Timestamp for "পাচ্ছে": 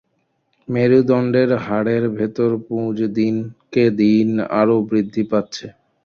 5.31-5.65